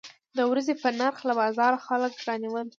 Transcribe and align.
د 0.37 0.39
ورځې 0.51 0.73
په 0.81 0.89
نرخ 0.99 1.17
له 1.27 1.33
بازاره 1.39 1.83
خلک 1.87 2.13
راونیول. 2.27 2.67